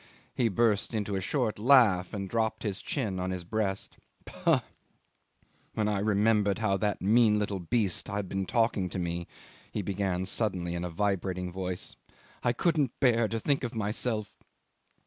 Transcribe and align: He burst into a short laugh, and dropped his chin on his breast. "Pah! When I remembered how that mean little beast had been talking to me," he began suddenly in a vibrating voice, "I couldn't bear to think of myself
He 0.33 0.47
burst 0.47 0.95
into 0.95 1.15
a 1.15 1.21
short 1.21 1.59
laugh, 1.59 2.11
and 2.11 2.27
dropped 2.27 2.63
his 2.63 2.81
chin 2.81 3.19
on 3.19 3.29
his 3.29 3.43
breast. 3.43 3.97
"Pah! 4.25 4.61
When 5.75 5.87
I 5.87 5.99
remembered 5.99 6.57
how 6.57 6.75
that 6.77 7.03
mean 7.03 7.37
little 7.37 7.59
beast 7.59 8.07
had 8.07 8.27
been 8.27 8.47
talking 8.47 8.89
to 8.89 8.97
me," 8.97 9.27
he 9.71 9.83
began 9.83 10.25
suddenly 10.25 10.73
in 10.73 10.83
a 10.83 10.89
vibrating 10.89 11.51
voice, 11.51 11.97
"I 12.41 12.51
couldn't 12.51 12.99
bear 12.99 13.27
to 13.27 13.39
think 13.39 13.63
of 13.63 13.75
myself 13.75 14.41